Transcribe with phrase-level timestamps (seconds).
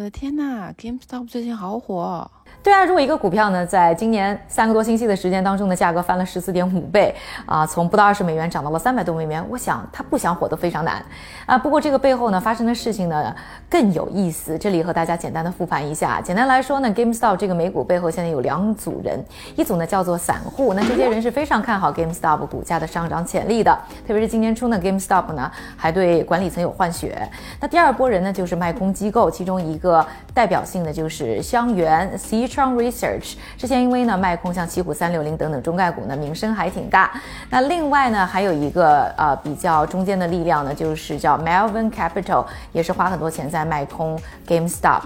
[0.00, 2.30] 我的天呐，GameStop 最近好火。
[2.62, 7.14] 对啊，如果一个股票呢，在今年三个多星期的时间当中的价格翻了十四点五倍
[7.46, 11.02] 啊，从不到二十美元涨到了三百多美元，我想它不想火都非常难
[11.46, 11.56] 啊。
[11.56, 13.34] 不过这个背后呢发生的事情呢
[13.70, 16.20] 更有意思，这里和大家简单的复盘一下。
[16.20, 19.24] 简单来说呢，GameStop 这个美股背后现在有两组人，
[19.56, 23.72] 一组呢叫做散户，那这些人是非常看好 GameStop 股价的上涨潜力的，
[24.06, 27.26] 特别是今年初呢，GameStop 呢还对管理层有换血。
[27.58, 32.39] 那第二波人呢就是卖空机构，其中一个代表性的就是香园 C。
[32.46, 37.10] Tron Research 之前因为呢卖空像奇虎三六零等等中概股呢名声还挺大，
[37.48, 45.02] 那另外呢还有一个呃比较中间的力量呢就是叫 Melvin Capital，也是花很多钱在卖空 GameStop。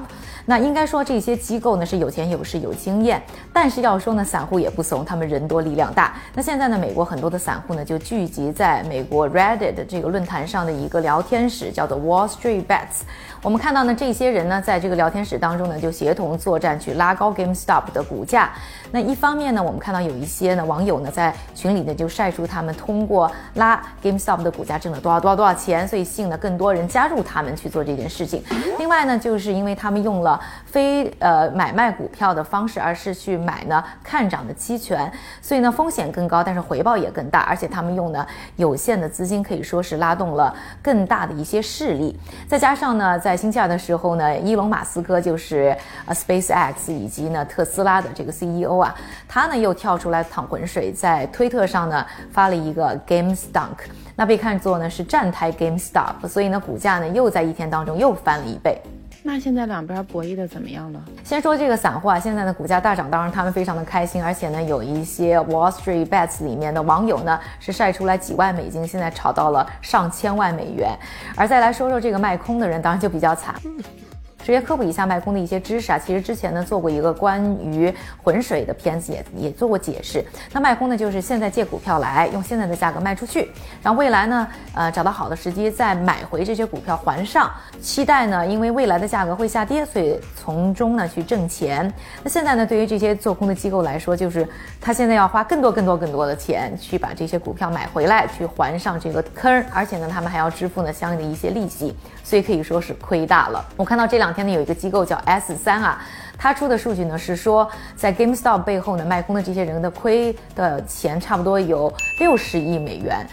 [0.46, 3.22] 那应该说这些机构呢是有钱有势有经验，
[3.52, 6.14] 但是要说呢散户也不怂，他们人多力量大。
[6.34, 13.02] 那现在呢美国很多的散户呢就聚集在美国 Reddit 这个论坛上的一个聊天室，叫做 Wall Street Bets。
[13.40, 18.50] 我们看到呢这些人呢在这个聊天室当中呢就协同作战去拉高 GameStop 的股价。
[18.90, 28.42] 那一方面呢我们看到有一些呢网友呢在群里呢就晒出他们通过拉 GameStop 的股价挣了多少多少多少钱，所以吸引了更多人加入他们去做这件事情。
[28.78, 35.10] 另外呢就是因为他们用了非呃买卖股票的方式，而是去买呢看涨的期权，
[35.42, 42.18] 所以呢风险更高，但是回报也更大，而且他们用呢有限的资金可以说是拉动了更大的一些势力。
[42.48, 45.76] 再加上呢，在星期二的时候呢，伊隆马斯克就是
[46.08, 48.94] SpaceX 以及呢特斯拉的这个 CEO 啊，
[49.28, 53.76] 他呢又跳出来淌浑水，在推特上呢发了一个 GameStunk，
[54.14, 58.80] 那被看作呢是站台 GameStop，所以呢股价呢又在一天当中又翻了一倍。
[59.26, 61.00] 那现在两边博弈的怎么样了？
[61.24, 70.90] 先说这个散户啊，现在呢股价大涨，当然他们非常的开心，而且呢，有一些 Wall Street Bets 里面的网友呢是晒出来几万美金，现在炒到了上千万美元。
[71.34, 73.54] 而再来说说这个卖空的人，当然就比较惨。
[74.44, 77.90] 直接科普一下卖空的一些知识啊，其实之前呢做过一个关于
[78.22, 80.22] 浑水的片子，也也做过解释。
[80.52, 83.50] 那卖空呢，就是现在借股票来用现在的价格卖出去，
[83.82, 91.90] 然后未来呢，呃找到好的时机再买回这些股票还上，期待呢因为未来的价格会下跌，所以从中呢去挣钱。
[92.22, 94.46] 那现在呢，对于这些做空的机构来说，就是
[94.78, 103.64] 他现在要花更多更多更多的钱去把这些股票买回来，去还上这个坑，而且呢，他们还要支付呢相应的一些利息，所以可以说是亏大了。
[103.78, 104.33] 我看到这两。
[104.34, 106.02] 天呢，有一个机构叫 S 三啊，
[106.36, 113.24] 他出的数据呢是说，在 GameStop 背后呢卖空的这些人的亏的钱差不多有六十亿美元。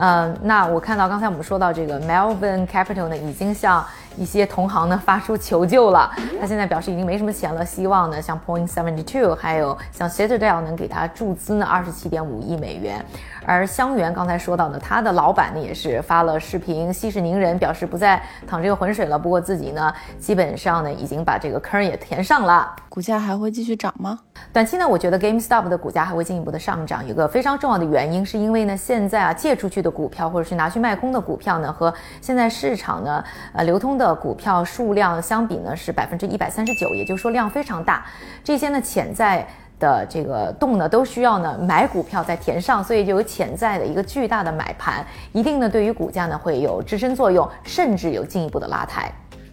[0.00, 3.84] 嗯，那我看到刚才我们说到这个 Melvin Capital 呢，已经向
[4.16, 6.10] 一些同行呢发出求救了。
[6.40, 13.04] 他现在表示已经没什么钱了，希望呢像 Point Seventy Two 还有像 Citadel 能给他注资呢二十七点五亿美元。
[13.44, 19.18] 而香园刚才说到呢，他的老板呢也是发了视频，息事宁人，表示不再淌这个浑水了。
[19.18, 22.76] 不过自己呢，基本上呢已经把这个坑也填上了。
[22.88, 24.18] 股价还会继续涨吗？
[24.52, 27.06] 短期呢，我觉得 GameStop 的股价还会进一步的上涨。
[27.06, 38.06] 有个非常重要的原因，是因为呢，现在啊借出去的股票或者是拿去卖空的股票呢，和现在市场呢呃流通的股票数量相比呢是百分之一百三十九，也就是说量非常大。
[38.42, 39.46] 这些呢潜在。
[39.80, 49.08] 的这个洞呢，都需要呢买股票再填上，所以就有潜在的一个巨大的买盘，一定呢对于股价呢会有支撑作用，甚至有进一步的拉抬。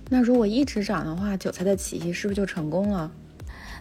[0.09, 3.12] 那如果一直涨的话，韭菜的起义是不是就成功了？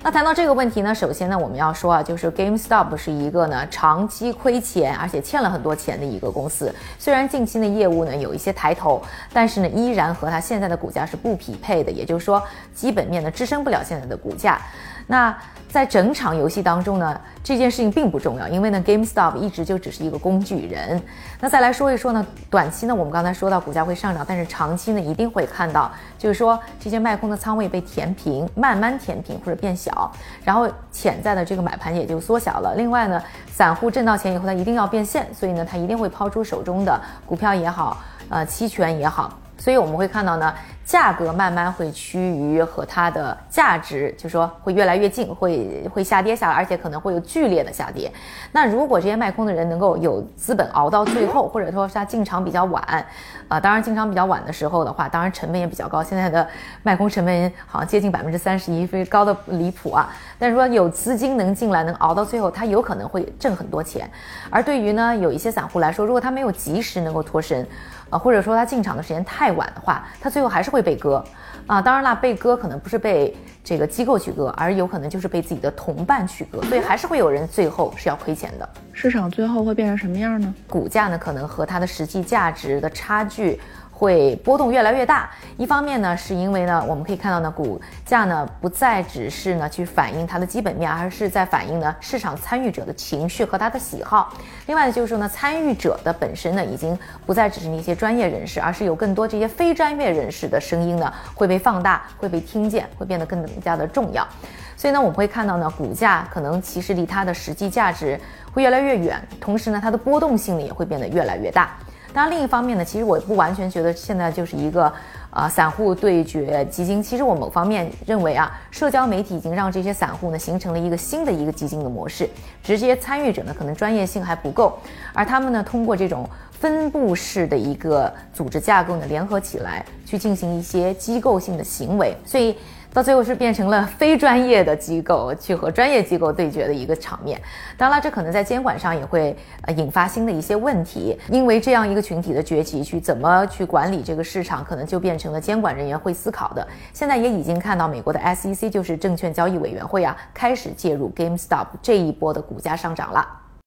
[0.04, 6.70] 那谈到这个问题呢，首先呢我们要说啊，就是 GameStop 是一个呢长期亏钱，而且欠了很多钱的一个公司。
[6.98, 12.42] 虽然近期的业务呢有一些抬头，但是呢依然和它现在的股价是不匹配的，也就是说
[12.74, 14.60] 基本面呢支撑不了现在的股价。
[15.06, 15.36] 那
[15.68, 21.02] 在整场游戏当中呢，这件事情并不重要，因为呢，GameStop 一直就只是一个工具人。
[21.40, 30.12] 那再来说一说呢，短期呢，我们刚才说到股价会上涨，但是长期呢，一定会看到，就是说这些卖空的仓位被填平，慢慢填平或者变小，
[30.44, 32.74] 然后潜在的这个买盘也就缩小了。
[32.76, 33.20] 另外呢，
[33.50, 37.98] 散户挣到钱以后，他一定要变现，所以呢，他一定会抛出手中的股票也好，
[38.28, 39.36] 呃，期权也好。
[39.56, 40.52] 所以我们会看到呢，
[40.84, 48.12] 价格慢慢会趋于和它的价值，就说会越来越近，会会下跌下来，而且可能会有剧烈的下跌。
[48.52, 53.04] 那如果这些卖空的人能够有资本熬到最后，或者说他进场比较晚，
[53.48, 56.02] 啊，当然进场比较晚的时候的话，当然成本也比较高。
[56.02, 56.46] 现在的
[56.82, 60.14] 卖空成本好像接近百分之三十一，非高的离谱啊。
[60.38, 64.08] 但是说有资金能进来，能熬到最后，他有可能会挣很多钱。
[64.50, 67.66] 而对于呢，有一些散户来说，如果他没有及时能够脱身。
[68.10, 71.24] 啊，或者说他进场的时间太晚的话，他最后还是会被割，
[71.68, 73.32] 啊，当然啦，被割可能不是被
[73.62, 78.68] 这个机构去割，而有可能就是被自己的同伴去割，所以还是会有人最后是要亏钱的。
[78.92, 80.52] 市场最后会变成什么样呢？
[80.68, 83.60] 股价呢，可能和它的实际价值的差距。
[84.04, 85.30] 会波动越来越大。
[85.56, 94.34] 一方面呢，是因为呢，我们可以看到呢，股价呢不再只是呢去反映它的基本面，而是在反映呢市场参与者的情绪和他的喜好。
[94.66, 104.28] 另外呢，就是说呢，参与者的本身呢已经不再只是那些专业人士，而是有更多这些非专业人士的声音呢会被放大，会被听见，会变得更加的重要。
[104.76, 108.20] 所以呢，我们会看到呢，股价可能其实离它的实际价值
[108.52, 111.70] 会越来越远，同时呢，它的波动性呢也会变得越来越大。
[112.14, 114.90] 当然，另一方面呢，其实我不完全觉得现在就是一个
[115.30, 117.02] 啊散户对决基金。
[117.02, 122.30] 其实我某方面认为啊，社交媒体已经让这些散户呢形成了一个新的一个基金的模式。
[122.62, 124.78] 直接参与者呢可能专业性还不够，
[125.12, 132.56] 而他们呢通过这种分布式的一个组织架构呢联合起来去进行一些机构性的行为，所以。
[132.94, 137.40] 到最后是变成了非专业的机构去和专业机构对决的一个场面。
[137.76, 146.64] 当然了，这可能在监管上也会呃引发新的一些问题，因为这样一个群体的崛起，去怎么去管理这个市场，可能就变成了监管人员会思考的。
[146.92, 153.43] 现在也已经看到美国的 SEC，就是证券交易委员会啊，开始介入 GameStop 这一波的股价上涨了。